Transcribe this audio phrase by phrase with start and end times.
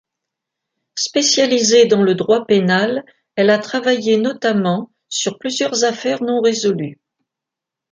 [0.95, 3.05] Spécialisée dans le droit pénal,
[3.35, 6.99] elle a travaillé notamment sur plusieurs affaires non résolues.